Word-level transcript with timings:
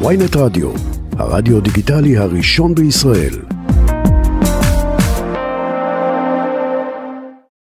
ויינט 0.00 0.36
רדיו, 0.36 0.70
הרדיו 1.18 1.60
דיגיטלי 1.60 2.16
הראשון 2.16 2.74
בישראל. 2.74 3.34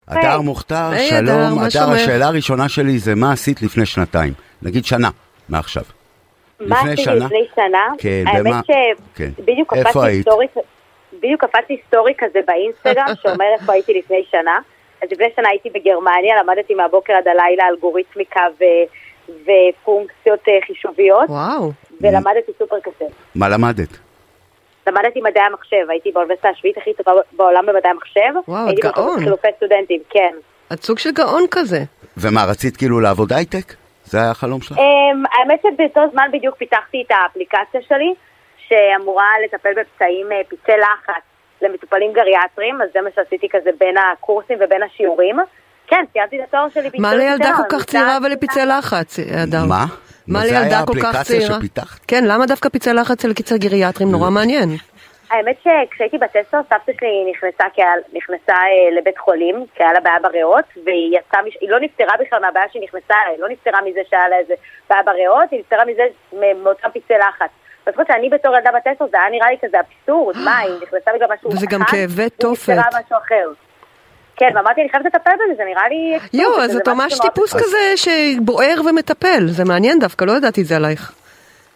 הדר 0.08 0.42
מוכתר, 0.42 0.90
היי, 0.92 1.10
שלום. 1.10 1.20
הדר, 1.22 1.56
מה 1.56 1.62
הדר, 1.62 1.70
שלומך? 1.70 1.96
השאלה 1.96 2.26
הראשונה 2.28 2.70
שלי 2.70 3.00
זה 3.00 3.16
מה 3.16 3.32
עשית 3.32 3.62
לפני 3.62 3.86
שנתיים? 3.86 4.34
נגיד 4.62 4.86
שנה, 4.86 5.10
מעכשיו. 5.50 5.84
מה 6.60 6.66
לפני 6.78 6.92
עשיתי 6.94 7.04
שנה? 7.04 7.26
לפני 7.26 7.46
שנה? 7.56 7.88
כן, 7.98 8.24
האמת 8.28 8.42
במה- 8.46 8.62
כן. 9.16 9.30
שבדיוק 9.38 9.74
איפה 9.74 9.90
קפצתי 9.90 10.08
היית? 10.08 10.22
סטורי, 10.22 10.46
בדיוק 11.20 11.46
קפצתי 11.46 11.78
סטורי 11.88 12.14
כזה 12.18 12.40
באינסטגרם 12.48 13.16
שאומר 13.22 13.46
איפה 13.60 13.74
הייתי 13.74 13.94
לפני 13.94 14.24
שנה. 14.32 14.60
אז 15.04 15.10
לפני 15.12 15.28
שנה 15.36 15.50
הייתי 15.50 15.70
בגרמניה, 15.70 16.36
למדתי 16.44 16.74
מהבוקר 16.76 17.14
עד 17.14 17.28
הלילה 17.28 17.64
אלגוריתמיקה 17.74 18.42
ו- 18.60 18.90
ופונקציות 19.30 20.40
אה, 20.48 20.54
חישוביות, 20.68 21.30
וואו. 21.30 21.72
ולמדתי 22.02 22.52
סופר 22.60 22.80
קשה. 22.80 23.06
מה 23.36 23.50
למדת? 23.50 23.98
למדתי 24.88 25.22
מדעי 25.22 25.44
המחשב, 25.44 25.90
הייתי 25.90 26.12
באוניברסיטה 26.12 26.50
השביעית 26.50 26.78
הכי 26.78 26.94
טובה 26.94 27.22
בעולם 27.32 27.66
במדעי 27.66 27.92
המחשב. 27.92 28.34
וואו, 28.48 28.68
הייתי 28.68 28.88
את 28.88 28.96
גאון. 28.96 29.18
בחילופי 29.18 29.48
סטודנטים, 29.58 30.00
כן. 30.10 30.34
את 30.74 30.84
סוג 30.84 31.00
של 31.00 31.12
גאון 31.12 31.44
כזה. 31.52 31.80
ומה, 32.18 32.46
רצית 32.46 32.78
כאילו 32.78 33.00
לעבוד 33.00 33.34
הייטק? 33.34 33.74
זה 34.06 34.18
היה 34.18 34.32
החלום 34.32 34.62
שלך? 34.62 34.78
אמ, 34.78 35.24
האמת 35.32 35.60
שבאותו 35.62 36.02
זמן 36.12 36.30
בדיוק 36.34 36.56
פיתחתי 36.56 37.04
את 37.08 37.12
האפליקציה 37.12 37.82
שלי, 37.88 38.14
שאמורה 38.68 39.32
לטפל 39.46 39.70
בפצעים 39.70 40.32
אה, 40.32 40.42
פצעי 40.50 40.78
לחץ 40.78 41.24
למטופלים 41.62 42.14
גריאטריים, 42.14 42.82
אז 42.82 42.90
זה 42.94 43.02
מה 43.02 43.10
שעשיתי 43.16 43.48
כזה 43.52 43.70
בין 43.80 43.96
הקורסים 43.98 44.58
ובין 44.62 44.84
השיעורים. 44.84 45.36
כן, 45.88 46.04
סיימתי 46.14 46.40
את 46.40 46.48
התואר 46.48 46.70
שלי 46.74 46.90
מה 47.00 47.16
לילדה 47.16 47.52
כל 47.58 47.78
כך 47.78 47.86
צעירה 47.86 48.18
ולפצעי 48.24 48.66
לחץ, 48.66 49.20
הדר? 49.20 49.66
מה? 49.66 49.86
מה 50.30 50.40
זה 50.40 50.50
היה 50.50 50.60
לילדה 50.60 50.84
כל 50.88 50.94
כך 50.94 51.06
האפליקציה 51.06 51.40
צעירה? 51.40 51.56
שפיתחת? 51.60 52.00
כן, 52.08 52.24
למה 52.28 52.46
דווקא 52.46 52.70
פצעי 52.70 52.94
לחץ 52.94 53.12
אצל 53.12 53.34
קיצר 53.34 53.58
גריאטרים? 53.58 54.12
נורא 54.12 54.30
מעניין. 54.30 54.70
האמת 55.32 55.58
שכשהייתי 55.64 56.18
בת 56.18 56.36
עשר, 56.36 56.58
סבתא 56.70 56.92
שלי 57.00 57.32
נכנסה, 57.32 57.64
כעל, 57.74 58.00
נכנסה 58.14 58.54
אה, 58.54 58.98
לבית 58.98 59.18
חולים, 59.18 59.66
כי 59.76 59.84
היה 59.84 59.94
לה 59.94 60.00
בעיה 60.00 60.20
בריאות, 60.22 60.66
והיא 60.86 61.18
יצאה, 61.18 61.42
מש... 61.48 61.58
היא 61.62 61.70
לא 61.70 61.80
נפטרה 61.80 62.14
בכלל 62.20 62.40
מהבעיה 62.42 62.66
שהיא 62.72 62.84
נכנסה 62.84 63.14
אליה, 63.14 63.34
היא 63.34 63.40
לא 63.40 63.50
נפטרה 63.50 63.82
מזה 63.82 64.00
שהיה 64.10 64.30
לה 64.30 64.38
איזה 64.38 64.54
בעיה 64.90 65.04
בריאות, 65.04 65.52
היא 65.52 65.60
נפטרה 65.60 65.86
מזה, 65.86 66.04
מאותם 66.64 66.90
פצעי 66.94 67.18
לחץ. 67.18 67.50
אז 67.86 67.94
חושבת 67.94 68.08
שאני 68.08 68.30
בתור 68.30 68.56
ילדה 68.56 68.72
בת 68.72 68.88
עשר, 68.88 69.06
זה 69.12 69.18
היה 69.22 69.30
נראה 69.30 69.50
לי 69.50 69.58
כזה 69.62 69.78
אבסורד, 69.80 70.36
מה, 70.46 70.58
היא 70.58 70.74
נכנסה 70.82 71.12
בגלל 71.16 71.28
משהו 71.34 71.52
וזה 71.52 71.66
גם 71.70 71.84
כאבי 71.84 72.30
תופת. 72.30 72.70
נפטרה 72.70 73.00
משהו 73.00 73.18
אחר. 73.18 73.69
כן, 74.40 74.50
ואמרתי, 74.56 74.82
אני 74.82 74.90
חייבת 74.90 75.06
לטפל 75.06 75.32
בזה, 75.36 75.54
זה 75.58 75.64
נראה 75.66 75.90
לי... 75.90 76.20
יואו, 76.34 76.62
אז 76.62 76.76
את 76.76 76.88
ממש 76.88 77.20
טיפוס. 77.20 77.54
כזה 77.54 77.94
שבוער 77.96 78.82
ומטפל. 78.90 79.48
זה 79.48 79.66
מעניין 79.66 80.00
דווקא, 80.00 80.26
לא 80.26 80.32
ידעתי 80.32 80.62
את 80.62 80.66
זה 80.66 80.76
עלייך. 80.76 81.14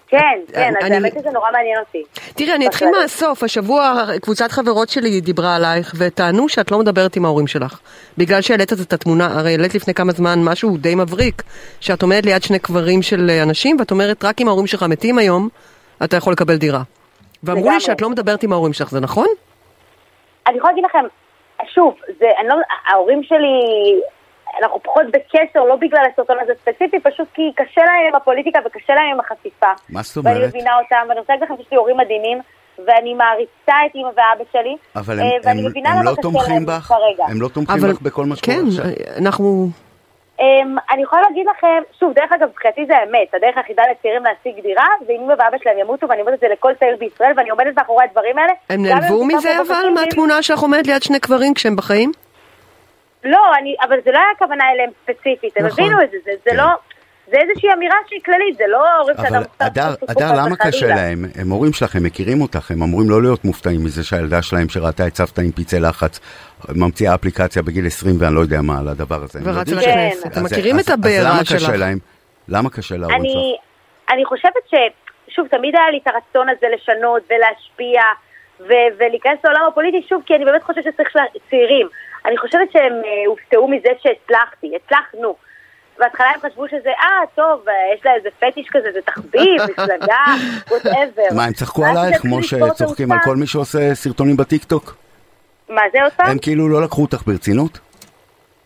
כן, 0.07 0.39
כן, 0.53 0.73
אז 0.81 0.91
האמת 0.91 1.13
שזה 1.19 1.29
נורא 1.29 1.51
מעניין 1.51 1.79
אותי. 1.79 2.03
תראי, 2.35 2.55
אני 2.55 2.67
אתחיל. 2.67 2.87
מהסוף. 3.01 3.43
השבוע 3.43 4.05
קבוצת 4.21 4.51
חברות 4.51 4.89
שלי 4.89 5.21
דיברה 5.21 5.55
עלייך, 5.55 5.93
וטענו 5.97 6.49
שאת 6.49 6.71
לא 6.71 6.79
מדברת 6.79 7.15
עם 7.15 7.25
ההורים 7.25 7.47
שלך. 7.47 7.79
בגלל 8.17 8.41
שהעלית 8.41 8.73
את 8.73 8.93
התמונה, 8.93 9.39
הרי 9.39 9.51
העלית 9.51 9.75
לפני 9.75 9.93
כמה 9.93 10.11
זמן 10.11 10.39
משהו 10.43 10.77
די 10.77 10.95
מבריק, 10.95 11.43
שאת 11.79 12.01
עומדת 12.01 12.25
ליד 12.25 12.43
שני 12.43 12.59
קברים 12.59 13.01
של 13.01 13.29
אה, 13.29 13.43
אנשים, 13.43 13.75
ואת 13.79 13.91
אומרת, 13.91 14.25
רק 14.25 14.41
אם 14.41 14.47
ההורים 14.47 14.67
שלך 14.67 14.83
מתים 14.83 15.17
היום, 15.17 15.49
אתה 16.03 16.17
יכול 16.17 16.33
לקבל 16.33 16.55
דירה. 16.55 16.81
ואמרו 17.43 17.69
לי. 17.69 17.79
שאת 17.79 18.01
לא 18.01 18.09
מדברת 18.09 18.43
עם 18.43 18.51
ההורים 18.51 18.73
שלך, 18.73 18.89
זה 18.91 18.99
נכון? 18.99 19.27
אני 20.47 20.57
יכולה 20.57 20.71
להגיד 20.71 20.85
לכם, 20.85 21.05
שוב, 21.67 21.95
זה, 22.19 22.25
אני 22.39 22.47
לא, 22.47 22.55
ההורים 22.87 23.23
שלי, 23.23 23.55
אנחנו 24.61 24.79
פחות 24.83 25.05
בקשר, 25.11 25.63
לא 25.63 25.75
בגלל 25.75 26.01
הסרטון 26.13 26.37
הזה 26.41 26.53
ספציפי, 26.61 26.99
פשוט 26.99 27.27
כי 27.33 27.51
קשה 27.55 27.81
להם 27.81 28.07
עם 28.09 28.15
הפוליטיקה 28.15 28.59
וקשה 28.65 28.93
להם 28.95 29.13
עם 29.13 29.19
החשיפה. 29.19 29.71
מה 29.89 30.01
זאת 30.01 30.25
ואני 30.25 30.35
אומרת? 30.35 30.49
מבינה 30.49 30.71
אותם, 30.79 31.05
ואני 31.09 31.19
רוצה 31.19 31.33
להגיד 31.33 31.47
לכם 31.47 31.57
שיש 31.57 31.71
לי 31.71 31.77
הורים 31.77 31.97
מדהימים, 31.97 32.41
ואני 32.87 33.13
מעריצה 33.13 33.75
את 33.85 33.95
אמא 33.95 34.07
ואבא 34.07 34.43
שלי. 34.51 34.75
אבל 34.95 35.19
אה, 35.19 35.25
הם, 35.25 35.31
ואני 35.43 35.61
הם, 35.61 35.65
מבינה 35.65 35.89
הם 35.89 35.95
למה 35.95 36.05
לא 36.05 36.11
קשה 36.11 36.21
תומכים 36.21 36.53
להם 36.53 36.65
בך? 36.65 36.83
כרגע. 36.87 37.25
הם 37.25 37.41
לא 37.41 37.47
תומכים 37.47 37.79
אבל 37.79 37.91
בך 37.93 38.01
בכל 38.01 38.25
מה 38.25 38.35
שקורה 38.35 38.57
כן, 38.57 38.67
עכשיו? 38.67 38.85
אנחנו... 39.17 39.67
אמ, 40.39 40.75
אני 40.91 41.03
יכולה 41.03 41.21
להגיד 41.21 41.45
לכם, 41.57 41.81
שוב, 41.99 42.13
דרך 42.13 42.31
אגב, 42.31 42.49
מבחינתי 42.49 42.85
זה 42.85 42.97
האמת, 42.97 43.33
הדרך 43.33 43.57
היחידה 43.57 43.83
לצעירים 43.91 44.23
להשיג 44.23 44.63
דירה, 44.63 44.87
זה 45.05 45.13
אם 45.13 45.21
אמא 45.21 45.33
ואבא 45.39 45.57
שלהם 45.63 45.77
ימותו, 45.79 46.09
ואני 46.09 46.21
אומרת 46.21 46.33
את 46.33 46.39
זה 46.39 46.47
לכל 46.51 46.73
צעיר 46.79 46.95
בישראל, 46.99 47.31
ואני 47.37 47.49
עומדת 47.49 47.77
מאחורי 47.77 48.03
הדברים 48.03 48.37
האלה. 48.37 48.53
הם 48.69 48.85
נעלבו 48.85 49.25
מזה 49.25 49.61
אבל, 49.61 49.89
מהתמונה 49.95 50.41
שלך 50.41 50.59
עומדת 50.59 50.87
ליד 50.87 51.03
שני 51.03 51.19
קברים 51.19 51.53
כשהם 51.53 51.75
בחיים? 51.75 52.11
לא, 53.23 53.39
אני, 53.57 53.75
אבל 53.81 53.97
זה 54.05 54.11
לא 54.11 54.17
היה 54.17 54.27
הכוונה 54.35 54.63
אליהם 54.71 54.89
ספציפית, 55.03 55.57
הם 55.57 55.65
נכון. 55.65 55.83
הבינו 55.83 56.03
את 56.03 56.11
זה, 56.11 56.17
זה, 56.25 56.31
זה 56.43 56.49
כן. 56.49 56.57
לא, 56.57 56.65
זה 57.31 57.37
איזושהי 57.37 57.73
אמירה 57.73 57.95
שהיא 58.07 58.19
כללית, 58.25 58.57
זה 58.57 58.63
לא 58.67 58.95
הורים 58.97 59.15
שאדם 59.17 59.35
אבל 59.35 59.43
הדר, 60.09 60.33
למה 60.37 60.55
קשה 60.55 60.87
להם? 60.87 61.25
הם 61.35 61.49
הורים 61.49 61.73
שלך, 61.73 61.95
הם 61.95 62.03
מכירים 62.03 62.41
אותך, 62.41 62.71
הם 62.71 62.83
אמורים 62.83 63.09
לא 63.09 63.21
להיות 63.21 63.45
מופתעים 63.45 63.83
מזה 63.83 64.03
שהילדה 64.03 64.41
שלהם 64.41 64.69
שראתה 64.69 65.07
את 65.07 65.15
סבתא 65.15 65.41
עם 65.41 65.51
פצעי 65.51 65.79
לחץ, 65.79 66.19
ממציאה 66.69 67.15
אפליקציה 67.15 67.61
בגיל 67.61 67.87
20 67.87 68.15
ואני 68.19 68.35
לא 68.35 68.39
יודע 68.39 68.61
מה 68.61 68.79
על 68.79 68.87
הדבר 68.87 69.23
הזה. 69.23 69.39
ורצה 69.43 69.71
כן. 69.71 69.77
לכנסת. 69.77 70.25
אתם 70.27 70.45
אז- 70.45 70.51
מכירים 70.53 70.79
את 70.79 70.89
הבעירה 70.89 71.29
אז 71.29 71.35
למה 71.35 71.45
שלך. 71.45 71.57
קשה 71.69 71.75
להם? 71.77 71.97
למה 72.47 72.69
קשה 72.69 72.95
להורים 72.97 73.17
שלך? 73.23 73.31
אני, 73.35 73.57
אני 74.11 74.25
חושבת 74.25 74.63
ש... 74.69 74.73
שוב, 75.27 75.47
תמיד 75.47 75.75
היה 75.75 75.89
לי 75.91 75.99
את 76.03 76.07
הרצון 76.07 76.47
הזה 76.49 76.67
לשנות 76.75 77.21
ולהשפיע 77.29 78.01
ו- 78.59 78.93
ולהיכנס 78.99 79.39
לעולם 79.43 79.61
הפוליטי, 79.71 80.05
שוב, 80.09 80.23
כי 80.25 80.35
אני 80.35 80.45
באמת 80.45 80.63
חושבת 80.63 80.83
שצריך 80.83 81.09
צעירים. 81.49 81.87
אני 82.25 82.37
חושבת 82.37 82.71
שהם 82.71 82.93
אה, 82.93 83.09
הופתעו 83.27 83.67
מזה 83.67 83.89
שהצלחתי, 84.01 84.71
הצלחנו. 84.75 85.35
בהתחלה 85.99 86.27
הם 86.35 86.39
חשבו 86.49 86.67
שזה, 86.67 86.89
אה, 86.89 87.21
טוב, 87.35 87.69
אה, 87.69 87.73
יש 87.95 88.05
לה 88.05 88.13
איזה 88.15 88.29
פטיש 88.39 88.67
כזה, 88.71 88.91
זה 88.93 89.01
תחביב, 89.01 89.61
מפלגה, 89.69 90.23
whatever. 90.69 91.35
מה, 91.35 91.45
הם 91.45 91.53
צחקו 91.53 91.85
עלייך 91.85 92.21
כמו 92.21 92.43
שצוחקים 92.43 93.11
על. 93.11 93.19
כל 93.23 93.35
מי 93.35 93.47
שעושה 93.47 93.95
סרטונים 93.95 94.37
בטיקטוק? 94.37 94.95
מה 95.69 95.81
זה 95.93 96.03
עוד 96.03 96.11
פעם? 96.13 96.29
הם 96.31 96.37
כאילו 96.41 96.69
לא 96.69 96.81
לקחו 96.83 97.01
אותך 97.01 97.23
ברצינות? 97.27 97.79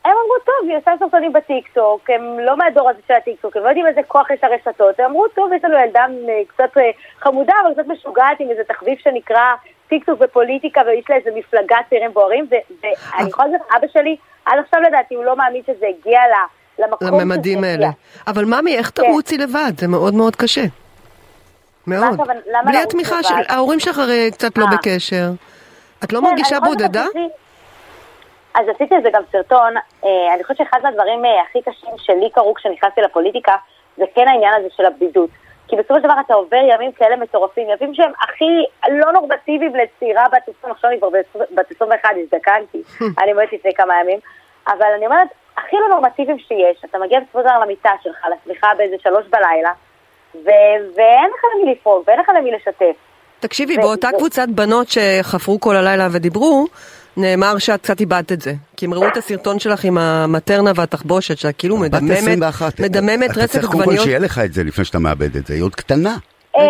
הם 0.06 0.12
אמרו, 0.12 0.36
טוב, 0.46 0.70
היא 0.70 0.78
עושה 0.78 0.92
סרטונים 1.00 1.34
בטיקטוק, 1.34 2.10
הם 2.10 2.40
לא 2.40 2.58
מהדור 2.58 2.90
הזה 2.90 3.00
של 3.08 3.14
הטיקטוק, 3.14 3.58
הם 3.58 3.64
לא 3.64 3.68
יודעים 3.68 3.88
איזה 3.88 4.02
כוח 4.08 4.32
יש 4.32 4.40
לרשתות, 4.44 5.00
הם 5.00 5.06
אמרו, 5.06 5.28
טוב, 5.28 5.54
יש 5.54 5.64
לנו 5.64 5.78
ילדה 5.86 6.06
אה, 6.30 6.42
קצת 6.48 6.78
אה, 6.78 6.90
חמודה, 7.20 7.54
אבל 7.64 7.74
קצת 7.74 7.88
משוגעת 7.88 8.40
עם 8.40 8.50
איזה 8.50 8.64
תחביב 8.64 8.98
שנקרא 9.04 9.56
טיקטוק 9.90 10.22
ופוליטיקה, 10.22 10.82
ויש 10.88 11.06
לה 11.10 11.16
איזה 11.16 11.30
מפלגה 11.36 11.78
צעירים 11.90 12.14
בוערים, 12.14 12.48
ואני 12.52 13.30
יכולה 13.30 13.48
להגיד 13.48 13.66
לך, 13.70 13.76
אבא 13.76 13.88
שלי, 13.94 14.16
עד 14.46 14.60
עכשיו 14.60 14.82
לדעתי, 14.82 15.16
הוא 15.16 15.24
לא 15.26 15.36
מאמין 15.38 15.62
שזה 15.68 15.86
הגיע 15.88 16.20
ל- 16.20 16.57
למקום 16.80 17.08
לממדים 17.08 17.58
הגיע. 17.58 17.72
האלה. 17.72 17.90
אבל 18.28 18.46
ממי, 18.46 18.78
איך 18.78 18.92
כן. 18.96 19.04
תרוצי 19.04 19.38
לבד? 19.38 19.72
זה 19.78 19.88
מאוד 19.88 20.14
מאוד 20.14 20.36
קשה. 20.36 20.64
מאוד. 21.88 22.04
למה 22.04 22.64
בלי 22.66 22.74
לרוץ 22.74 22.88
התמיכה? 22.88 23.24
של... 23.24 23.34
ההורים 23.50 23.80
שלך 23.80 23.98
הרי 23.98 24.32
קצת 24.32 24.58
לא 24.58 24.66
אה. 24.66 24.72
בקשר. 24.72 25.30
את 26.04 26.14
לא 26.14 26.20
כן, 26.20 26.26
מרגישה 26.26 26.60
בודדה? 26.60 27.06
אז 28.56 28.66
עשיתי 28.76 28.96
על 28.96 29.02
זה 29.04 29.10
גם 29.14 29.22
סרטון, 29.32 29.74
אה, 30.06 30.34
אני 30.34 30.44
חושבת 30.44 30.58
שאחד 30.58 30.80
מהדברים 30.84 31.26
אה, 31.26 31.42
הכי 31.50 31.62
קשים 31.62 31.90
שלי 31.98 32.30
קרו 32.34 32.54
כשנכנסתי 32.54 33.02
לפוליטיקה, 33.02 33.56
זה 33.98 34.04
כן 34.16 34.28
העניין 34.28 34.54
הזה 34.54 34.68
של 34.76 34.86
הבדידות. 34.86 35.30
כי 35.68 35.76
בסופו 35.76 35.96
של 35.96 36.04
דבר 36.04 36.14
אתה 36.26 36.34
עובר 36.34 36.58
ימים 36.70 36.92
כאלה 36.92 37.16
מטורפים, 37.16 37.68
ימים 37.70 37.94
שהם 37.94 38.12
הכי 38.22 38.66
לא 38.92 39.12
נורמטיביים 39.12 39.74
לצעירה 39.76 40.26
בת 40.34 40.56
20, 40.60 40.74
עכשיו 40.74 40.90
אני 40.90 41.00
כבר 41.00 41.10
בת 41.52 41.72
21, 41.76 42.10
הזדקנתי, 42.24 42.82
אני 43.24 43.32
אומרת 43.32 43.54
לפני 43.54 43.74
כמה 43.74 43.94
ימים, 44.02 44.20
אבל 44.68 44.88
אני 44.98 45.06
אומרת, 45.06 45.28
הכי 45.58 45.76
לא 45.76 45.96
נורמטיביים 45.96 46.40
שיש, 46.40 46.86
אתה 46.86 46.98
מגיע 46.98 47.20
בסופו 47.20 47.40
של 47.40 47.46
דבר 47.46 47.60
למיטה 47.64 47.90
שלך, 48.04 48.18
לסליחה 48.42 48.68
באיזה 48.78 48.96
שלוש 49.04 49.26
בלילה, 49.30 49.72
ו- 50.36 50.96
ואין 50.96 51.30
לך 51.36 51.42
למי 51.64 51.72
לפרוק, 51.72 52.04
ואין 52.08 52.20
לך 52.20 52.30
למי 52.40 52.52
לשתף. 52.52 52.96
תקשיבי, 53.40 53.78
ו- 53.78 53.82
באותה 53.82 54.08
ו- 54.14 54.18
קבוצת 54.18 54.48
בנות 54.50 54.88
שחפרו 54.90 55.60
כל 55.60 55.76
הלילה 55.76 56.08
ודיברו, 56.12 56.66
נאמר 57.18 57.58
שאת 57.58 57.82
קצת 57.82 58.00
איבדת 58.00 58.32
את 58.32 58.42
זה. 58.42 58.52
כי 58.78 58.86
הם 58.86 58.94
ראו 58.94 59.08
את 59.08 59.18
הסרטון 59.18 59.60
שלך 59.60 59.84
עם 59.86 59.98
המטרנה 59.98 60.72
והתחבושת, 60.76 61.38
שאת 61.38 61.56
כאילו 61.58 61.78
בת 61.78 61.82
מדממת, 61.94 62.12
21. 62.18 62.80
מדממת 62.80 63.32
אתה 63.32 63.40
רצף 63.40 63.52
צריך 63.52 63.66
קודם 63.66 63.74
כל 63.78 63.82
עגבניות. 63.82 64.04
שיהיה 64.06 64.20
לך 64.20 64.40
את 64.46 64.54
זה 64.54 64.64
לפני 64.64 64.86
שאתה 64.86 65.00
מאבד 65.00 65.36
את 65.36 65.48
זה, 65.48 65.54
היא 65.54 65.64
עוד 65.64 65.76
קטנה. 65.76 66.16
אמ, 66.58 66.62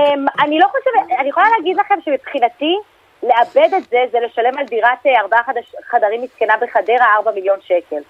אני 0.44 0.60
לא 0.60 0.68
חושבת, 0.68 1.20
אני 1.20 1.30
יכולה 1.30 1.46
להגיד 1.58 1.78
לכם 1.78 1.96
שמבחינתי, 2.06 2.76
לאבד 3.24 3.70
את 3.78 3.84
זה, 3.90 3.98
זה 4.12 4.18
לשלם 4.26 4.58
על 4.58 4.66
דירת 4.66 5.06
אה, 5.06 5.22
ארבעה 5.22 5.44
חדש- 5.44 5.76
חדרים 5.92 6.22
מסכנה 6.24 6.54
בחדרה 6.62 7.06
ארבע 7.18 7.32
מיליון 7.32 7.58
שקל. 7.62 8.02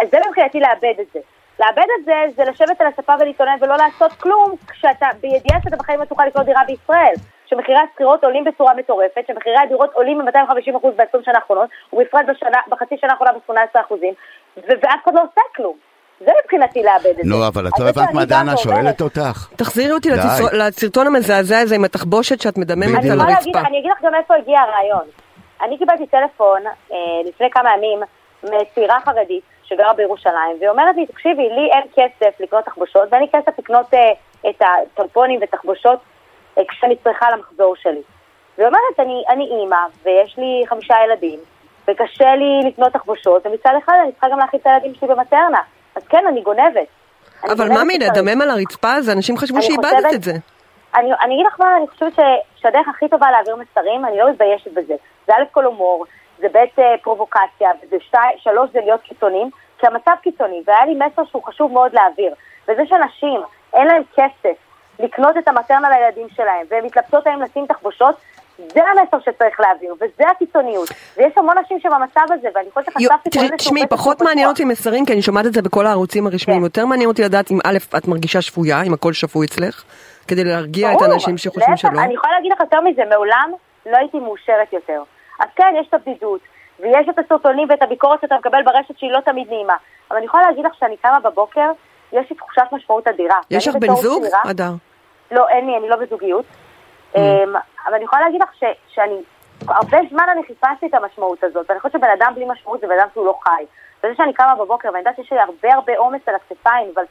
אז 0.00 0.08
זה 0.10 0.18
מבחינתי 0.28 0.60
לאבד 0.60 0.94
את 1.00 1.06
זה. 1.14 1.20
לאבד 1.60 1.86
את 2.00 2.04
זה, 2.04 2.14
זה 2.36 2.50
לשבת 2.50 2.80
על 2.80 2.86
הספה 2.86 3.12
ולהתלונן 3.20 3.56
ולא 3.60 3.76
לעשות 3.76 4.12
כלום, 4.12 4.54
כשאתה, 4.68 5.06
בידיעה 5.20 5.60
שאתה 5.64 5.76
בחיים 5.76 6.00
לא 6.00 6.04
תוכל 6.04 6.24
לקנות 6.26 6.46
דירה 6.46 6.60
בישראל. 6.66 7.14
שמחירי 7.46 7.78
השכירות 7.90 8.24
עולים 8.24 8.44
בצורה 8.44 8.74
מטורפת, 8.74 9.22
שמחירי 9.26 9.56
הדירות 9.58 9.90
עולים 9.94 10.18
ב-250% 10.18 10.86
ב-20 10.96 11.24
שנה 11.24 11.34
האחרונות, 11.34 11.68
ובפרט 11.92 12.20
בשנה, 12.28 12.58
בחצי 12.68 12.94
שנה 13.00 13.12
האחרונה 13.12 13.32
ב-18%, 13.32 13.94
ו- 14.56 14.60
ואף 14.82 15.00
אחד 15.04 15.14
לא 15.14 15.20
עושה 15.20 15.40
כלום. 15.56 15.76
זה 16.20 16.30
מבחינתי 16.44 16.82
לאבד 16.82 17.06
את 17.10 17.16
זה. 17.16 17.22
נו, 17.24 17.46
אבל 17.46 17.68
את 17.68 17.72
לא 17.80 17.88
הבנת 17.88 18.14
מה 18.14 18.24
דנה 18.24 18.56
שואלת 18.56 19.00
אותך. 19.00 19.48
תחזירי 19.56 19.92
אותי. 19.92 20.08
לסרטון- 20.52 21.06
המזעזע 21.06 21.58
הזה 21.58 21.74
עם 21.74 21.84
התחבושת 21.84 22.40
שאת 22.40 22.58
מדממת 22.58 23.04
על 23.12 23.20
הרצפה. 23.20 23.60
אני 23.60 23.78
אגיד 23.78 23.90
לך 23.90 23.98
גם 24.02 24.14
איפה 24.14 24.34
הגיע 24.34 24.60
הרעיון. 24.60 25.04
אני 25.62 25.78
קיבלתי 25.78 26.06
טלפון 26.06 26.60
אה, 26.66 26.96
לפני 27.28 27.50
כמה 27.50 27.70
ימים 27.76 28.00
מצעירה 28.42 28.98
חרדית 29.04 29.42
שגרה 29.70 29.92
בירושלים, 29.92 30.56
והיא 30.58 30.68
אומרת 30.70 30.96
לי, 30.96 31.06
תקשיבי, 31.06 31.48
לי 31.48 31.68
אין 31.72 31.82
כסף 31.96 32.40
לקנות 32.40 32.64
תחבושות, 32.64 33.08
ואין 33.10 33.22
לי 33.22 33.28
כסף 33.32 33.58
לקנות 33.58 33.94
אה, 33.94 34.12
את 34.50 34.62
הטלפונים 34.62 35.40
ותחבושות 35.42 35.98
אה, 36.58 36.62
כשאני 36.68 36.96
צריכה 36.96 37.26
למחזור 37.30 37.76
שלי. 37.76 38.02
והיא 38.58 38.66
אומרת, 38.68 38.96
אני, 39.00 39.24
אני 39.28 39.44
אימא, 39.44 39.76
ויש 40.04 40.38
לי 40.38 40.64
חמישה 40.68 40.94
ילדים, 41.04 41.38
וקשה 41.88 42.34
לי 42.34 42.68
לקנות 42.68 42.92
תחבושות, 42.92 43.46
ומצד 43.46 43.70
אחד 43.84 43.92
אני 44.02 44.12
צריכה 44.12 44.28
גם 44.28 44.38
להכין 44.38 44.60
את 44.60 44.66
הילדים 44.66 44.94
שלי 44.94 45.08
במטרנה. 45.08 45.60
אז 45.96 46.02
כן, 46.08 46.24
אני 46.28 46.40
גונבת. 46.40 46.86
אבל 47.44 47.68
ממי, 47.68 47.94
שצריך. 47.94 48.16
לדמם 48.16 48.42
על 48.42 48.50
הרצפה 48.50 48.92
הזה, 48.94 49.12
אנשים 49.12 49.36
חשבו 49.36 49.62
שאיבדת 49.62 49.92
חושבת- 49.94 50.14
את 50.14 50.22
זה. 50.22 50.32
אני, 50.94 51.10
אני 51.24 51.34
אגיד 51.34 51.46
לך 51.46 51.60
מה, 51.60 51.76
אני 51.76 51.88
חושבת 51.88 52.14
ש, 52.14 52.18
שהדרך 52.56 52.88
הכי 52.88 53.08
טובה 53.08 53.30
להעביר 53.30 53.56
מסרים, 53.56 54.04
אני 54.04 54.18
לא 54.18 54.30
מתביישת 54.30 54.72
בזה. 54.72 54.94
זה 55.26 55.32
א' 55.32 55.42
כל 55.52 55.64
הומור, 55.64 56.04
זה 56.40 56.48
ב' 56.52 56.80
אה, 56.80 56.94
פרובוקציה, 57.02 57.70
וזה 57.82 57.96
שתי, 58.00 58.18
שלוש 58.36 58.70
זה 58.72 58.80
להיות 58.80 59.02
קיצוניים, 59.02 59.50
כי 59.78 59.86
המצב 59.86 60.12
קיצוני, 60.22 60.62
והיה 60.66 60.86
לי 60.86 60.94
מסר 60.94 61.24
שהוא 61.24 61.44
חשוב 61.44 61.72
מאוד 61.72 61.92
להעביר. 61.94 62.34
וזה 62.68 62.82
שאנשים, 62.86 63.40
אין 63.74 63.86
להם 63.86 64.02
כסף 64.16 64.56
לקנות 64.98 65.36
את 65.36 65.48
המטרנה 65.48 65.90
לילדים 65.90 66.26
שלהם, 66.28 66.66
והן 66.70 66.84
מתלבטות 66.84 67.26
האם 67.26 67.42
לשים 67.42 67.66
תחבושות, 67.66 68.14
זה 68.58 68.80
המסר 68.84 69.18
שצריך 69.20 69.60
להעביר, 69.60 69.94
וזה 70.00 70.28
הקיצוניות. 70.30 70.88
ויש 71.16 71.32
המון 71.36 71.58
נשים 71.58 71.80
שבמצב 71.80 72.20
הזה, 72.30 72.48
ואני 72.54 72.70
חושבת 72.70 72.84
שחשפתי 72.84 73.30
פה 73.30 73.40
איזשהו 73.40 73.56
תשמעי, 73.56 73.86
פחות 73.86 74.18
שהוא 74.18 74.28
מעניין. 74.28 74.48
אותי 74.48 74.64
מסרים, 74.64 75.06
כי 75.06 75.12
אני 75.12 75.22
שומעת 75.22 75.46
את 75.46 75.52
זה 75.52 75.62
בכל 75.62 75.86
הערוצים 75.86 76.26
הרשמיים. 76.26 76.60
כן. 76.60 76.64
יותר 76.64 76.86
מעניין 76.86 77.08
אותי 77.08 77.22
לדעת 77.22 77.50
אם 77.50 77.58
א', 77.64 77.76
את 77.98 78.08
מרגישה 78.08 78.42
שפויה, 78.42 78.82
אם 78.82 78.94
הכל 78.94 79.12
שפוי 79.12 79.46
אצלך, 79.46 79.84
כדי 80.28 80.44
להרגיע 80.44 80.92
את 80.92 81.02
האנשים 81.02 81.38
שחושבים 81.38 81.76
שלא. 81.76 81.90
אני 81.90 82.14
יכולה 82.14 82.32
להגיד 82.32 82.52
לך 82.52 82.60
יותר 82.60 82.80
מזה, 82.80 83.02
מעולם 83.10 83.50
לא 83.86 83.96
הייתי 83.96 84.18
מאושרת 84.18 84.72
יותר. 84.72 85.02
אז 85.40 85.48
כן, 85.56 85.74
יש 85.80 85.88
את 85.88 85.94
הבדידות, 85.94 86.40
ויש 86.80 87.08
את 87.10 87.18
הסרטונים 87.18 87.68
ואת 87.70 87.82
הביקורת 87.82 88.20
שאתה 88.20 88.34
מקבל 88.36 88.62
ברשת 88.62 88.98
שהיא 88.98 89.12
לא 89.12 89.20
תמיד 89.20 89.48
נעימה. 89.50 89.74
אבל 90.10 90.16
אני 90.16 90.26
יכולה 90.26 90.42
להגיד 90.42 90.64
לך 90.64 90.74
שאני 90.74 90.96
קמה 90.96 91.20
בבוקר, 91.20 91.70
יש 92.12 92.30
לי 92.30 92.36
תחושת 92.36 92.62
משמעות 92.72 93.08
אדירה. 93.08 93.38
יש 93.50 93.68
לך 93.68 93.74
בן 93.76 93.94
זוג? 93.94 94.22
אדר. 94.50 94.70
לא, 95.30 95.48
אין 95.48 95.66
לי, 95.66 95.76
אני 95.76 95.88
לא 95.88 95.96
בזוגיות. 95.96 96.44
Mm. 96.44 97.18
אמ, 97.18 97.52
אבל 97.86 97.94
אני 97.94 98.04
יכולה 98.04 98.22
להגיד 98.22 98.42
לך 98.42 98.48
ש- 98.54 98.94
שאני, 98.94 99.14
הרבה 99.68 99.98
זמן 100.10 100.24
אני 100.32 100.42
חיפשתי 100.46 100.86
את 100.86 100.94
המשמעות 100.94 101.44
הזאת, 101.44 101.66
ואני 101.68 101.80
חושבת 101.80 101.92
שבן 102.00 102.10
אדם 102.18 102.32
בלי 102.34 102.44
משמעות 102.48 102.80
זה 102.80 102.86
בן 102.86 102.98
אדם 103.00 103.08
שהוא 103.14 103.26
לא 103.26 103.38
חי. 103.44 103.64
וזה 104.04 104.14
שאני 104.16 104.32
קמה 104.32 104.54
בבוקר 104.54 104.88
ואני 104.88 104.98
יודעת 104.98 105.16
שיש 105.16 105.32
לי 105.32 105.38
הרבה 105.40 105.74
הרבה 105.74 105.92
עומס 105.98 106.20
על 106.26 106.34
הכתפיים, 106.34 106.92
אבל 106.94 107.02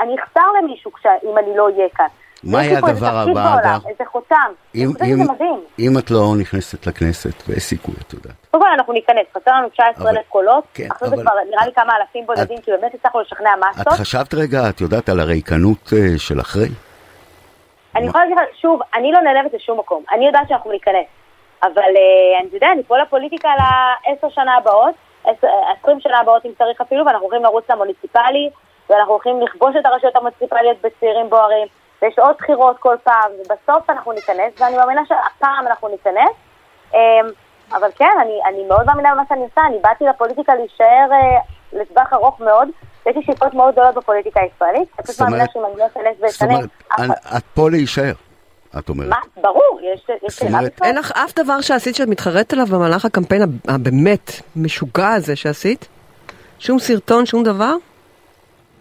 אני 0.00 0.16
אחסר 0.22 0.46
למישהו 0.62 0.92
כש- 0.92 1.06
אם 1.24 1.38
אני 1.38 1.56
לא 1.56 1.68
אהיה 1.68 1.88
כאן. 1.88 2.06
מה 2.44 2.62
איזה 2.64 2.78
הדבר 2.78 3.06
הבא, 3.16 3.32
בעולם? 3.34 3.78
איזה 3.88 4.04
חותם. 4.12 4.50
אם, 4.74 4.88
אם. 5.04 5.18
אם 5.78 5.98
את 5.98 6.10
לא 6.10 6.20
נכנסת 6.40 6.86
לכנסת, 6.86 7.48
ויש 7.48 7.62
סיכוי, 7.62 7.94
את 8.06 8.12
יודעת. 8.12 8.32
קודם 8.50 8.62
כל 8.62 8.70
אנחנו 8.70 8.92
ניכנס, 8.92 9.26
חסר 9.38 9.50
לנו 9.50 9.68
19 9.68 9.86
אלף 10.10 10.16
אבל- 10.16 10.22
קולות, 10.28 10.64
כן, 10.74 10.86
עכשיו 10.90 11.08
זה 11.08 11.16
כבר 11.16 11.32
נראה 11.50 11.66
לי 11.66 11.72
כמה 11.72 11.92
אלפים 12.00 12.26
בודדים, 12.26 12.58
כי 12.58 12.70
באמת 12.70 12.94
הצלחנו 12.94 13.20
לשכנע 13.20 13.50
את 13.70 13.76
מסות. 13.78 13.92
חשבת 14.00 14.34
רגע, 14.34 14.68
את 14.68 14.80
יודעת, 14.80 15.08
על 15.08 15.20
הריקנות 15.20 15.92
אה, 15.92 16.18
של 16.18 16.40
אחרי? 16.40 16.68
אני 17.96 18.06
יכולה 18.06 18.24
להגיד 18.24 18.38
לך, 18.38 18.60
שוב, 18.60 18.80
אני 18.94 19.12
לא 19.12 19.20
נעלבת 19.20 19.54
לשום 19.54 19.78
מקום. 19.78 20.02
אני 20.12 20.26
יודעת 20.26 20.48
שאנחנו 20.48 20.70
ניכנס. 20.72 21.06
אבל 21.62 21.82
אה, 21.82 22.40
אני 22.40 22.48
יודע, 22.52 22.66
אני 22.74 22.82
פה 22.82 22.98
לפוליטיקה 22.98 23.48
לעשר 23.58 24.28
שנה 24.34 24.56
הבאות, 24.56 24.94
עשר- 25.24 25.46
עשרים 25.80 26.00
שנה 26.00 26.18
הבאות 26.18 26.46
אם 26.46 26.50
צריך 26.58 26.80
אפילו, 26.80 27.06
ואנחנו 27.06 27.24
הולכים 27.26 27.42
לרוץ 27.44 27.64
למוניציפלי, 27.70 28.50
ואנחנו 28.90 29.12
הולכים 29.12 29.40
לכבוש 29.40 29.74
את 29.80 29.86
הרשויות 29.86 30.16
המוניציפליות 30.16 30.76
בצעירים 30.84 31.30
בוערים, 31.30 31.66
ויש 32.02 32.18
עוד 32.18 32.34
בחירות 32.38 32.76
כל 32.78 32.96
פעם, 33.04 33.30
ובסוף 33.38 33.90
אנחנו 33.90 34.12
ניכנס, 34.12 34.52
ואני 34.60 34.76
מאמינה 34.76 35.00
שהפעם 35.08 35.66
אנחנו 35.66 35.88
ניכנס. 35.88 36.34
אה, 36.94 37.00
אבל 37.72 37.88
כן, 37.96 38.10
אני, 38.22 38.38
אני 38.48 38.64
מאוד 38.68 38.86
מאמינה 38.86 39.14
במה 39.14 39.22
שאני 39.28 39.40
עושה, 39.42 39.60
אני 39.66 39.76
באתי 39.82 40.04
לפוליטיקה 40.04 40.54
להישאר 40.54 41.08
אה, 41.12 41.40
לטווח 41.80 42.12
ארוך 42.12 42.40
מאוד, 42.40 42.68
יש 43.06 43.16
לי 43.16 43.22
שאיפות 43.26 43.54
מאוד 43.54 43.72
גדולות 43.72 43.94
בפוליטיקה 43.94 44.40
הישראלית, 44.40 44.88
אני 44.98 45.06
פשוט 45.06 45.20
מאמינה 45.20 45.44
שאם 45.52 45.62
אני 45.64 45.76
לא 45.76 45.86
אכנס 45.86 46.32
זאת 46.32 46.42
אומרת, 46.42 46.70
את- 47.36 47.42
פה 47.54 47.70
להישאר, 47.70 48.12
את 48.78 48.88
אומרת. 48.88 49.08
מה? 49.08 49.16
ברור, 49.42 49.80
יש 49.94 50.00
יש 50.08 50.16
זאת 50.20 50.38
שאלה 50.38 50.48
אומרת, 50.58 50.72
בכלל. 50.74 50.86
אין 50.88 50.96
לך 50.96 51.12
אף 51.12 51.34
דבר 51.34 51.60
שעשית 51.60 51.96
שאת 51.96 52.08
מתחרטת 52.08 52.52
עליו 52.52 52.66
במהלך 52.66 53.04
הקמפיין 53.04 53.42
הב- 53.42 53.70
הבאמת 53.70 54.30
משוגע 54.56 55.08
הזה 55.12 55.36
שעשית? 55.36 55.88
שום 56.58 56.78
סרטון, 56.78 57.26
שום 57.26 57.42
דבר? 57.42 57.74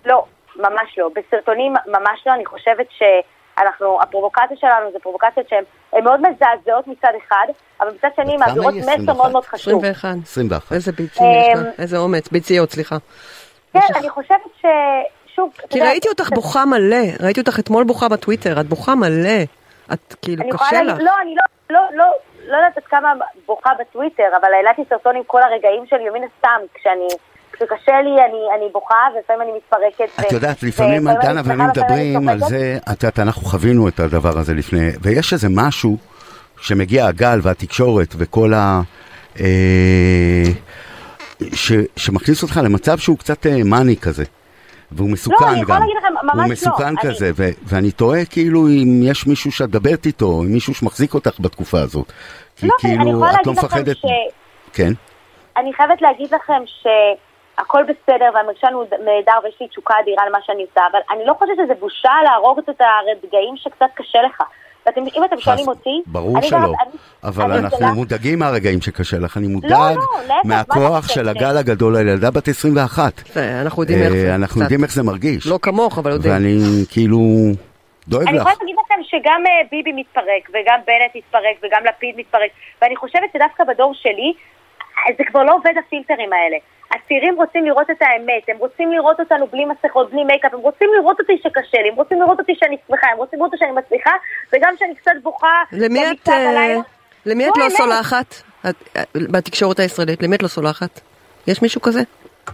לא, 0.05 0.25
ממש 0.57 0.97
לא. 0.97 1.09
בסרטונים 1.15 1.73
ממש 1.85 2.23
לא, 2.25 2.33
אני 2.33 2.45
חושבת 2.45 2.87
שאנחנו, 2.89 4.01
הפרובוקציה 4.01 4.57
שלנו 4.57 4.91
זה 4.91 4.99
פרובוקציות 4.99 5.49
שהן 5.49 5.63
הן 5.93 6.03
מאוד 6.03 6.19
מזעזעות 6.21 6.87
מצד 6.87 7.11
אחד, 7.27 7.45
אבל 7.81 7.89
מצד 7.89 8.09
שני 8.15 8.37
מעבירות? 8.37 8.73
מסר 8.73 8.91
21? 8.91 9.17
מאוד 9.17 9.31
מאוד 9.31 9.45
חשוב. 9.45 9.85
21. 9.85 10.09
21. 10.23 10.71
איזה 10.71 10.91
ביצים 10.91 11.25
יש 11.25 11.57
אמ, 11.57 11.63
לה, 11.63 11.71
איזה 11.79 11.97
אומץ, 11.97 12.27
ביציות, 12.29 12.71
סליחה. 12.71 12.95
כן, 13.73 13.79
אני 13.95 14.09
חושבת 14.09 14.41
ש... 14.61 14.65
שוב, 15.35 15.53
כי 15.69 15.81
ראיתי 15.81 16.09
אותך 16.09 16.29
בוכה 16.29 16.65
מלא, 16.65 17.23
ראיתי 17.23 17.39
אותך 17.39 17.59
אתמול 17.59 17.83
בוכה 17.83 18.09
בטוויטר, 18.09 18.59
את 18.61 18.65
בוכה 18.65 18.95
מלא. 18.95 19.43
את 19.93 20.15
כאילו, 20.21 20.43
קשה 20.49 20.83
לך. 20.83 20.97
לא, 20.99 21.11
אני 21.21 21.35
לא, 21.35 21.43
לא, 21.69 21.97
לא, 21.97 22.05
לא 22.47 22.55
יודעת 22.55 22.77
עד 22.77 22.83
כמה 22.83 23.13
בוכה 23.45 23.69
בטוויטר, 23.79 24.29
אבל 24.41 24.53
העליתי 24.53 24.81
סרטון 24.89 25.15
עם 25.15 25.23
כל 25.27 25.41
הרגעים 25.43 25.85
שלי, 25.89 26.09
ומן 26.09 26.23
הסתם, 26.23 26.59
כשאני, 26.73 27.07
כשקשה 27.57 28.01
לי 28.01 28.09
אני, 28.09 28.39
אני 28.57 28.65
בוכה, 28.73 28.95
ולפעמים 29.15 29.41
אני 29.41 29.51
מתפרקת. 29.57 30.19
את 30.19 30.31
ו- 30.31 30.35
יודעת, 30.35 30.63
לפעמים, 30.63 31.01
דנה 31.07 31.29
אני 31.31 31.49
ואני 31.49 31.63
אני 31.63 31.71
מדברים 31.71 32.29
על 32.29 32.39
צוחקת. 32.39 32.49
זה, 32.49 32.77
את 32.91 33.03
יודעת, 33.03 33.19
אנחנו 33.19 33.41
חווינו 33.41 33.87
את 33.87 33.99
הדבר 33.99 34.37
הזה 34.37 34.53
לפני, 34.53 34.89
ויש 35.01 35.33
איזה 35.33 35.47
משהו 35.51 35.97
שמגיע 36.61 37.05
הגל 37.07 37.39
והתקשורת 37.43 38.13
וכל 38.17 38.53
ה... 38.53 38.81
אה, 39.39 40.43
ש, 41.53 41.71
שמכניס 41.95 42.43
אותך 42.43 42.59
למצב 42.63 42.97
שהוא 42.97 43.17
קצת 43.17 43.45
אה, 43.45 43.63
מאני 43.65 43.97
כזה. 43.97 44.23
והוא 44.91 45.09
מסוכן 45.09 45.45
אני 45.45 45.61
יכולה 45.61 45.77
גם. 45.77 45.81
להגיד 45.81 45.97
לכם, 45.97 46.13
ממש 46.23 46.33
הוא 46.35 46.43
לא. 46.43 46.51
מסוכן 46.51 46.83
אני- 46.87 46.97
כזה, 47.01 47.31
ו- 47.35 47.49
ואני 47.63 47.91
תוהה 47.91 48.25
כאילו 48.25 48.67
אם 48.67 48.99
יש 49.03 49.27
מישהו 49.27 49.51
שאת 49.51 49.67
מדברת 49.69 50.05
איתו, 50.05 50.41
אם 50.43 50.53
מישהו 50.53 50.73
שמחזיק 50.73 51.13
אותך 51.13 51.39
בתקופה 51.39 51.79
הזאת. 51.81 52.11
כי 52.55 52.67
לא, 52.67 52.73
אני 52.85 52.95
כאילו, 52.97 53.11
יכולה 53.11 53.31
את 53.31 53.47
לא 53.47 53.53
להגיד 53.53 53.63
לכם 53.63 53.65
מפחדת... 53.67 53.95
ש... 53.97 54.01
כן. 54.73 54.93
אני 55.57 55.73
חייבת 55.73 56.01
להגיד 56.01 56.27
לכם 56.33 56.61
שהכל 57.59 57.83
בסדר 57.83 58.29
והמרשן 58.33 58.73
הוא 58.73 58.83
נהדר 59.05 59.37
ויש 59.43 59.57
לי 59.61 59.67
תשוקה 59.67 59.93
אדירה 60.03 60.25
למה 60.29 60.37
שאני 60.41 60.63
עושה, 60.69 60.81
אבל 60.91 60.99
אני 61.11 61.25
לא 61.25 61.33
חושבת 61.33 61.55
שזה 61.63 61.73
בושה 61.79 62.11
להרוג 62.23 62.59
את 62.59 62.81
הרגעים 62.81 63.53
שקצת 63.57 63.85
קשה 63.95 64.19
לך. 64.21 64.43
ואתם, 64.85 65.01
אם 65.15 65.23
אתם 65.23 65.37
שואלים 65.39 65.67
אותי... 65.67 66.01
ברור 66.05 66.37
אני 66.37 66.47
שלא, 66.47 66.57
אני- 66.57 66.73
אבל 67.23 67.51
אני 67.51 67.59
אנחנו 67.59 67.87
מודאגים 67.95 68.39
מהרגעים 68.39 68.81
שקשה 68.81 69.17
לך, 69.19 69.37
אני 69.37 69.47
מודאג 69.47 69.71
לא, 69.71 70.21
להפך, 70.27 70.45
מה 70.45 70.55
מהכוח 70.57 71.07
של? 71.07 71.29
הגל 71.29 71.57
הגדול 71.57 71.95
על 71.95 72.07
ילדה 72.07 72.31
בת 72.31 72.47
21. 72.47 73.13
זה, 73.33 73.61
אנחנו 73.61 73.83
יודעים 73.83 73.99
איך 73.99 74.13
אה, 74.13 74.19
זה. 74.21 74.35
אנחנו. 74.35 74.61
יודעים 74.61 74.83
איך 74.83 74.91
זה 74.93 75.03
מרגיש. 75.03 75.47
לא 75.47 75.59
כמוך, 75.61 75.97
אבל 75.97 76.11
יודעים. 76.11 76.33
ואני 76.33 76.55
כאילו 76.91 77.19
דואג 78.07 78.27
אני 78.27 78.35
לך. 78.37 78.41
יכולה 78.41 78.55
להגיד 78.61 78.75
לכם 78.85 78.99
שגם 79.03 79.41
אה, 79.47 79.67
ביבי 79.71 79.91
מתפרק, 79.91 80.49
וגם 80.49 80.79
בנט 80.87 81.15
מתפרק, 81.15 81.57
וגם 81.63 81.81
לפיד 81.85 82.15
מתפרק, 82.17 82.51
ואני 82.81 82.95
חושבת 82.95 83.29
שדווקא 83.33 83.63
בדור 83.63 83.93
שלי, 83.93 84.33
אה, 84.97 85.13
זה 85.17 85.23
כבר 85.27 85.43
לא 85.43 85.55
עובד 85.55 85.73
הפילטרים 85.87 86.29
האלה. 86.33 86.57
הצעירים 86.91 87.35
רוצים 87.35 87.65
לראות 87.65 87.89
את 87.89 88.01
האמת, 88.01 88.43
הם 88.49 88.57
רוצים 88.57 88.91
לראות 88.91 89.19
אותנו 89.19 89.47
בלי 89.47 89.65
מסכות, 89.65 90.11
בלי 90.11 90.23
מייקאפ, 90.23 90.53
הם 90.53 90.59
רוצים 90.59 90.89
לראות 90.99 91.19
אותי 91.19 91.37
שקשה 91.43 91.81
לי, 91.81 91.89
הם 91.89 91.95
רוצים 91.95 92.21
לראות 92.21 92.39
אותי 92.39 92.53
שאני 92.59 92.77
שמחה, 92.87 93.07
הם 93.11 93.17
רוצים 93.17 93.39
לראות 93.39 93.51
אותי 93.53 93.65
שאני 93.65 93.71
מצליחה, 93.71 94.11
וגם 94.53 94.73
שאני 94.79 94.95
קצת 94.95 95.11
בוכה. 95.23 95.63
למי 95.71 95.99
את, 95.99 96.07
במקלט 96.07 96.29
אה. 96.29 96.75
למי 97.25 97.47
את 97.49 97.57
לא 97.57 97.63
האמת. 97.63 97.75
סולחת? 97.75 98.35
את- 98.69 98.75
אה, 98.97 99.03
בתקשורת 99.31 99.79
הישראלית, 99.79 100.23
למי 100.23 100.35
את 100.35 100.43
לא 100.43 100.47
סולחת? 100.47 100.99
יש 101.47 101.61
מישהו 101.61 101.81
כזה? 101.81 102.01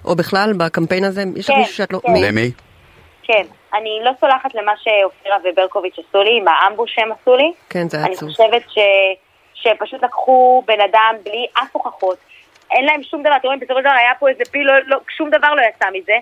או 0.05 0.15
בכלל, 0.15 0.53
בקמפיין 0.57 1.03
הזה, 1.03 1.23
יש 1.35 1.47
כן, 1.47 1.57
מישהו 1.57 1.73
שאת 1.73 1.93
לא... 1.93 1.99
כן. 1.99 2.11
מי? 2.11 2.21
למי? 2.27 2.51
כן, 3.23 3.43
אני 3.73 3.99
לא 4.03 4.11
סולחת 4.19 4.55
למה 4.55 4.71
שאופירה 4.77 5.37
וברקוביץ' 5.43 5.95
עשו 6.09 6.23
לי, 6.23 6.37
עם 6.37 6.45
ה 6.47 6.54
ambush 6.54 6.95
שהם 6.95 7.09
עשו 7.21 7.35
לי. 7.35 7.51
כן, 7.69 7.89
זה 7.89 7.97
אני 8.03 8.13
עצוב. 8.13 8.29
חושבת 8.29 8.61
ש... 8.69 8.77
שפשוט 9.53 10.03
לקחו 10.03 10.63
בן 10.67 10.81
אדם 10.81 11.15
בלי 11.23 11.45
אף 11.53 11.67
הוכחות. 11.71 12.17
אין 12.73 12.85
להם 12.85 13.03
שום 13.03 13.23
דבר, 13.23 13.35
אתם 13.35 13.47
רואים, 13.47 13.59
בסופו 13.59 13.79
של 13.79 13.83
דבר 13.83 13.97
היה 13.97 14.11
פה 14.19 14.29
איזה 14.29 14.43
פיל, 14.51 14.67
לא, 14.67 14.73
לא, 14.85 14.97
שום 15.17 15.29
דבר 15.29 15.53
לא 15.53 15.61
יצא 15.61 15.85
מזה. 15.93 16.17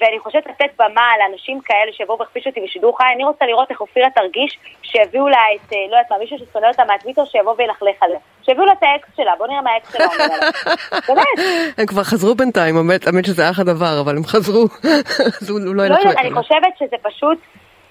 ואני 0.00 0.18
חושבת 0.18 0.46
לתת 0.46 0.70
במה 0.78 1.08
לאנשים 1.18 1.60
כאלה 1.60 1.92
שיבואו 1.92 2.18
ויכפישו 2.18 2.48
אותי 2.48 2.60
בשידור 2.60 2.98
חי, 2.98 3.04
אני 3.14 3.24
רוצה 3.24 3.46
לראות 3.46 3.70
איך 3.70 3.80
אופירה 3.80 4.10
תרגיש 4.10 4.58
שיביאו 4.82 5.28
לה 5.28 5.38
את, 5.54 5.72
אה, 5.72 5.78
לא 5.90 5.96
יודעת 5.96 6.10
מה, 6.10 6.18
מישהו 6.18 6.38
ששונא 6.38 6.66
אותה 6.66 6.84
מהטוויטר 6.84 7.24
שיבוא 7.24 7.54
וילכלך 7.58 7.96
עליה. 8.00 8.18
שיביאו 8.42 8.64
לה 8.64 8.72
את 8.72 8.82
האקס 8.82 9.08
שלה, 9.16 9.32
בוא 9.38 9.46
נראה 9.46 9.62
מה 9.62 9.70
האקס 9.70 9.92
שלה 9.92 10.06
אומר 10.06 10.34
עליה. 10.34 10.50
באמת. 11.08 11.46
הם 11.78 11.86
כבר 11.86 12.02
חזרו 12.02 12.34
בינתיים, 12.34 12.76
האמת 13.06 13.24
שזה 13.24 13.42
היה 13.42 13.52
הדבר, 13.58 14.00
אבל 14.00 14.16
הם 14.16 14.24
חזרו. 14.24 14.64
אז 15.40 15.50
הוא 15.50 15.60
הוא 15.66 15.74
לא 15.74 15.86
לא 15.86 15.86
ילך 15.86 15.98
יודעת, 15.98 16.18
אני. 16.18 16.30
חושבת 16.30 16.78
שזה 16.78 16.96
פשוט, 17.02 17.38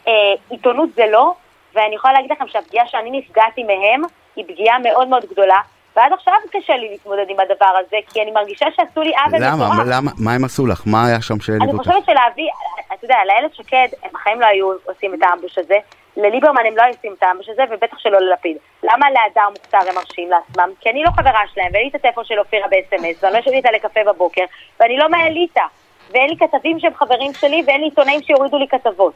אה, 0.08 0.13
עיתונות 0.50 0.89
זה 0.96 1.03
לא, 1.12 1.34
ואני 1.75 1.96
יכולה 1.96 2.13
להגיד 2.13 2.32
לכם 2.32 2.48
שהפגיעה 2.48 2.88
שאני 2.88 3.12
נפגעתי 3.20 3.63
מהם 3.63 4.01
היא 4.36 4.46
פגיעה 4.48 4.79
מאוד 4.79 5.08
מאוד 5.08 5.25
גדולה, 5.32 5.60
ועד 6.00 6.13
עכשיו 6.13 6.34
קשה 6.51 6.75
לי 6.75 6.89
להתמודד 6.89 7.25
עם 7.29 7.39
הדבר 7.39 7.74
הזה, 7.79 7.98
כי 8.10 8.22
אני 8.22 8.32
מרגישה 8.32 8.65
שעשו 8.75 9.01
לי 9.01 9.12
עוול 9.15 9.39
למה? 9.41 9.70
מטורף. 9.70 9.88
למה? 9.88 10.12
מה 10.18 10.34
הם 10.34 10.46
עשו 10.46 10.68
לך? 10.68 10.84
מה 10.86 11.08
היה 11.08 11.22
שם 11.22 11.39
שהעליב 11.39 11.63
אני 11.63 11.72
אותך? 11.72 11.84
חושבת 11.84 12.06
שלהביא, 12.06 12.50
אתה 12.94 13.06
יודע, 13.06 13.15
לאיילת 13.27 13.56
שקד, 13.56 13.88
הם 14.03 14.10
בחיים 14.13 14.41
לא 14.41 14.46
היו 14.46 14.72
עושים 14.86 15.13
את 15.13 15.20
האמבוש 15.22 15.58
הזה, 15.58 15.77
לליברמן 16.18 16.62
הם 16.68 16.77
לא 16.77 16.82
היו 16.82 16.94
עושים 16.96 17.13
את 17.18 17.24
האמבוש 17.24 17.50
הזה, 17.50 17.63
ובטח 17.72 18.00
שלא 18.00 18.20
ללפיד. 18.20 18.58
למה 18.84 19.10
להדר 19.10 19.50
מוכתר 19.50 19.89
הם 19.89 19.96
מרשים 19.96 20.29
לעצמם? 20.29 20.70
כי 20.79 20.89
אני 20.89 21.03
לא 21.03 21.10
חברה 21.12 21.41
שלהם, 21.53 21.70
ואין 21.74 21.84
לי 21.84 21.89
את 21.89 21.96
הטלפון 21.96 22.25
של 22.25 22.39
אופירה 22.39 22.68
ב-SMS, 22.68 23.18
ואני 23.22 23.34
לא 23.34 23.38
יושבת 23.38 23.53
איתה 23.53 23.72
לקפה 23.72 24.00
בבוקר, 24.08 24.44
ואני 24.79 24.98
לא 24.98 25.10
מהאליטה, 25.10 25.65
ואין 26.12 26.29
לי 26.29 26.38
כתבים 26.38 26.79
שהם 26.79 26.94
חברים 26.94 27.34
שלי, 27.34 27.63
ואין 27.68 27.82
לי 27.82 27.88
עיתונאים 27.88 28.22
שיורידו 28.22 28.58
לי 28.58 28.68
כתבות. 28.68 29.13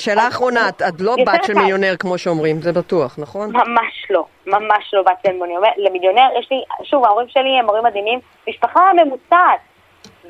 שאלה 0.00 0.28
אחרונה, 0.28 0.68
את- 0.68 0.82
את 0.82 1.00
לא 1.00 1.16
בת 1.26 1.44
של. 1.44 1.54
מיליונר 1.54 1.94
כמו 1.98 2.18
שאומרים, 2.18 2.62
זה 2.62 2.72
בטוח, 2.72 3.14
נכון? 3.18 3.50
ממש 3.52 4.06
לא, 4.10 4.24
ממש 4.46 4.90
לא 4.92 5.02
בת 5.02 5.12
של 5.26 5.32
מיליונר. 5.32 5.68
למיליונר, 5.76 6.28
יש 6.40 6.48
לי, 6.50 6.56
שוב, 6.84 7.04
ההורים 7.04 7.26
שלי 7.28 7.58
הם 7.60 7.66
הורים 7.66 7.84
מדהימים, 7.84 8.18
משפחה 8.48 8.80
ממוצעת. 9.04 9.58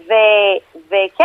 ו, 0.09 0.13
וכן, 0.87 1.25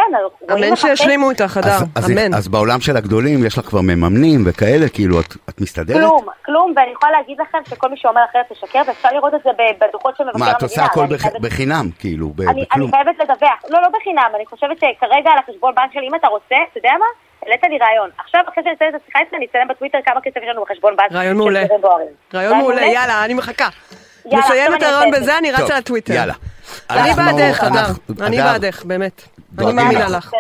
רואים 0.50 0.64
אמן 0.64 0.74
לך 0.74 0.80
שישלימו 0.80 1.30
איתך, 1.30 1.60
אז, 1.64 1.84
אז, 1.96 2.12
אמן. 2.12 2.34
אז 2.34 2.48
בעולם 2.48 2.80
של 2.82 2.98
הגדולים 2.98 3.46
יש 3.46 3.58
לך 3.58 3.66
כבר 3.66 3.82
מממנים 3.82 4.44
וכאלה, 4.46 4.90
כאילו, 4.94 5.20
את, 5.20 5.26
את 5.50 5.62
מסתדרת? 5.62 5.98
כלום, 5.98 6.26
כלום, 6.46 6.74
ואני 6.76 6.92
יכולה 6.92 7.12
להגיד 7.12 7.38
לכם 7.42 7.58
שכל 7.70 7.90
מי 7.90 7.98
שאומר 7.98 8.22
אחרת 8.32 8.46
תשקר, 8.52 8.82
ואפשר 8.88 9.10
לראות 9.14 9.34
את 9.34 9.40
זה 9.44 9.50
ב- 9.50 9.84
בדוחות 9.86 10.18
של 10.18 10.24
מבקר 10.24 10.36
המדינה. 10.38 10.52
מה, 10.52 10.58
את 10.58 10.64
עושה 10.64 10.84
הכל 10.84 11.06
בח, 11.06 11.22
חייבת- 11.22 11.42
בחינם, 11.42 11.86
כאילו, 12.00 12.30
ב, 12.30 12.42
אני, 12.42 12.52
אני 12.52 12.62
בכלום? 12.62 12.92
חייבת 12.92 13.16
לדווח. 13.20 13.60
לא, 13.70 13.82
לא 13.82 13.88
בחינם, 14.00 14.30
אני 14.36 14.46
חושבת 14.46 14.78
שכרגע 14.78 15.32
על 15.32 15.38
החשבון 15.38 15.76
בנק 15.76 15.94
שלי, 15.94 16.08
אם 16.08 16.16
אתה 16.16 16.28
רוצה, 16.28 16.56
אתה 16.72 16.78
יודע 16.80 16.92
מה? 17.00 17.06
העלית 17.44 17.62
לי 17.64 17.78
רעיון. 17.78 18.10
עכשיו, 18.18 18.42
אחרי 18.50 18.64
שאני 18.64 18.74
אצלם 18.76 18.88
את 18.96 19.02
השיחה 19.04 19.20
איתך, 19.20 19.34
אני 19.34 19.46
אצלם 19.46 19.68
בטוויטר 19.70 19.98
כמה 20.06 20.22
כסף 20.24 20.38
יש 20.38 20.50
לנו 20.52 20.64
בחשבון. 20.64 20.94
רעיון 21.12 21.38
מעולה. 21.38 21.64
רעיון 22.34 22.58
מעולה, 22.58 22.82
יאללה, 22.86 23.26
אני 23.26 23.34
מחכה. 23.34 23.68
נסיים 24.26 24.76
את 24.76 24.84
הרעיון 24.84 25.12
בזה, 25.12 25.24
זה. 25.24 25.38
אני 25.38 25.52
רצה 25.52 25.78
לטוויטר. 25.78 26.14
יאללה. 26.14 26.34
אני 26.90 27.14
בעדך. 27.14 27.64
אנחנו- 27.64 28.04
אני 28.22 28.38
בעדך, 28.38 28.84
באמת. 28.86 29.22
אני 29.60 29.74
מאמינה 29.74 30.10
לך. 30.10 30.32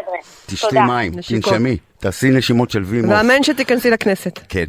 תשתי. 0.45 0.75
מים. 0.79 1.11
תנשמי, 1.11 1.77
תעשי 1.99 2.29
נשימות 2.29 2.69
של 2.71 2.83
וימוס. 2.83 3.11
ואמן 3.17 3.43
שתיכנסי 3.43 3.89
לכנסת. 3.89 4.39
כן. 4.49 4.65